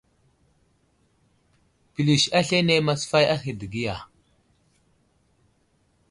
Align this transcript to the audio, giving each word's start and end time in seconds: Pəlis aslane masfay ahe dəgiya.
Pəlis 1.93 2.23
aslane 2.39 2.75
masfay 2.85 3.25
ahe 3.35 3.51
dəgiya. 3.59 3.95